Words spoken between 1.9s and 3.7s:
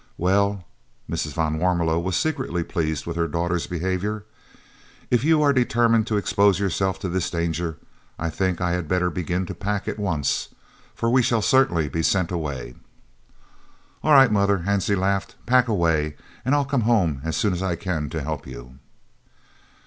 was secretly pleased with her daughter's